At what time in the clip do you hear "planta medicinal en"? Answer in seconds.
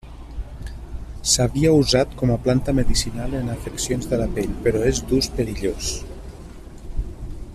2.47-3.53